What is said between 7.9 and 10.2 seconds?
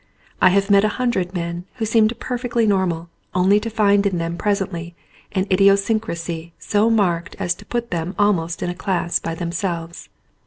them almost in a class by themselves.